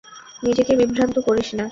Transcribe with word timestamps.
নিজেকে 0.43 0.73
বিভ্রান্ত 0.81 1.15
করিস 1.27 1.49
না। 1.57 1.65